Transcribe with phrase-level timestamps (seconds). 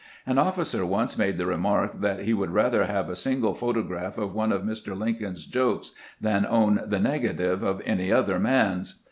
[0.25, 4.33] An ofllcer once made the remark that he would rather have a single photograph of
[4.33, 4.97] one of Mr.
[4.97, 8.95] Lincoln's jokes than own the negative of any other man's.